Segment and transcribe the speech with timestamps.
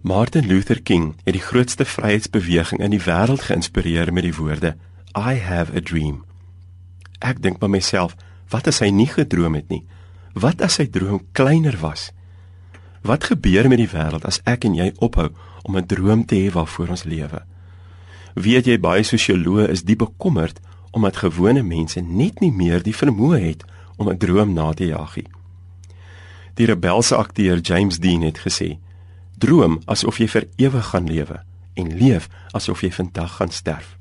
[0.00, 4.76] Martin Luther King het die grootste vryheidsbeweging in die wêreld geïnspireer met die woorde
[5.18, 6.22] I have a dream.
[7.18, 8.14] Ek dink by myself,
[8.46, 9.82] wat as hy nie gedroom het nie?
[10.38, 12.12] Wat as sy droom kleiner was?
[13.02, 15.32] Wat gebeur met die wêreld as ek en jy ophou
[15.66, 17.42] om 'n droom te hê waarvoor ons lewe?
[18.34, 20.60] Weet jy baie sosioloë is diep bekommerd
[20.92, 23.64] omdat gewone mense net nie meer die vermoë het
[23.96, 25.28] om 'n droom na te jaag nie.
[26.54, 28.78] Die rebelse akteur James Dean het gesê:
[29.38, 31.42] Droom asof jy vir ewig gaan lewe
[31.78, 32.26] en leef
[32.58, 33.94] asof jy vandag gaan sterf.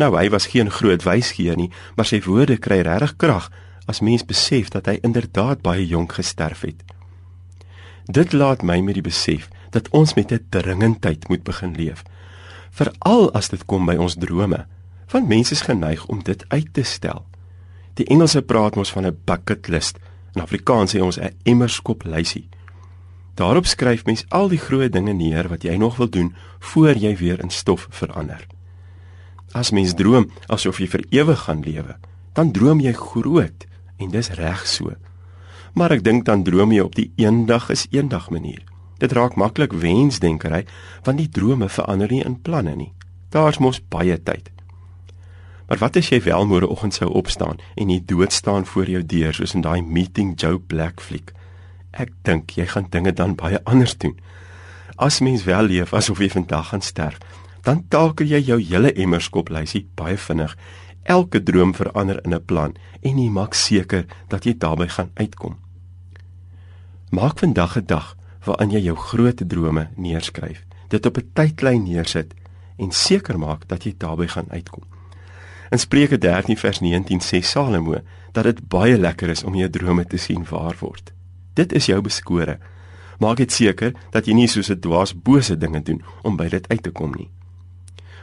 [0.00, 3.50] Nou hy was geen groot wysgeer nie, maar sy woorde kry regtig krag
[3.86, 6.82] as mens besef dat hy inderdaad baie jonk gesterf het.
[8.10, 12.02] Dit laat my met die besef dat ons met 'n dringendheid moet begin leef,
[12.70, 14.66] veral as dit kom by ons drome,
[15.10, 17.24] want mense is geneig om dit uit te stel.
[17.94, 19.98] Die Engelse praat mos van 'n bucket list,
[20.34, 22.48] in Afrikaans sê ons 'n emmerskop lysie.
[23.34, 26.34] Daarop skryf mens al die groot dinge neer wat jy nog wil doen
[26.72, 28.46] voor jy weer in stof verander.
[29.52, 31.96] As mens droom asof jy vir ewig gaan lewe,
[32.32, 33.66] dan droom jy groot
[33.96, 34.92] en dis reg so.
[35.72, 38.64] Maar ek dink dan droom jy op die eendag is eendag manier.
[39.00, 40.64] Dit raak maklik wensdenkery
[41.04, 42.92] want die drome verander nie in planne nie.
[43.32, 44.50] Daar's mos baie tyd.
[45.68, 49.32] Maar wat as jy wel môreoggend sou opstaan en jy dood staan voor jou deur
[49.32, 51.32] soos in daai meeting Joe Black fliek?
[51.92, 54.16] Ek dink jy gaan dinge dan baie anders doen.
[54.96, 57.18] As mens wel leef asof jy vandag gaan sterf,
[57.62, 60.56] dan takel jy jou hele emmerskop lysie baie vinnig.
[61.02, 65.56] Elke droom verander in 'n plan en jy maak seker dat jy daarbey gaan uitkom.
[67.10, 72.34] Maak vandag 'n dag waarin jy jou groot drome neerskryf, dit op 'n tydlyn neersit
[72.78, 74.82] en seker maak dat jy daarbey gaan uitkom.
[75.70, 78.00] In Spreuke 13 vers 19 sê Salomo
[78.32, 81.12] dat dit baie lekker is om jou drome te sien waar word.
[81.54, 82.58] Dit is jou beskore.
[83.18, 86.68] Maak dit seker dat jy nie soos 'n dwaas bose dinge doen om by dit
[86.68, 87.30] uit te kom nie.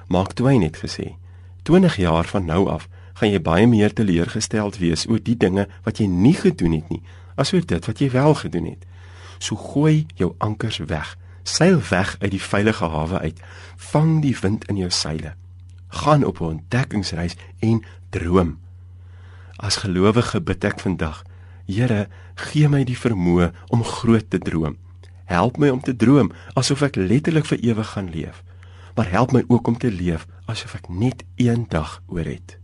[0.08, 1.16] Mark Twain het gesê:
[1.64, 5.98] "20 jaar van nou af gaan jy baie meer teleurgesteld wees oor die dinge wat
[5.98, 7.02] jy nie gedoen het nie,
[7.36, 8.86] as oor dit wat jy wel gedoen het.
[9.38, 11.18] So gooi jou ankers weg.
[11.44, 13.40] Seil weg uit die veilige hawe uit.
[13.76, 15.34] Vang die wind in jou seile.
[15.88, 18.58] Gaan op 'n ontdekkingsreis en droom."
[19.56, 21.24] As gelowige bid ek vandag
[21.70, 22.08] Here,
[22.50, 24.80] gee my die vermoë om groot te droom.
[25.30, 28.42] Help my om te droom asof ek letterlik vir ewig gaan leef.
[28.98, 32.59] Maar help my ook om te leef asof ek net een dag oor het.